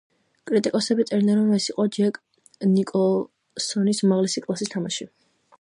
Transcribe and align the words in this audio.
კრიტიკოსები 0.51 1.05
წერდნენ, 1.09 1.35
რომ 1.41 1.51
ეს 1.59 1.67
იყო 1.73 1.85
ჯეკ 1.99 2.17
ნიკოლსონის 2.71 4.05
უმაღლესი 4.09 4.47
კლასის 4.49 4.77
თამაში. 4.77 5.13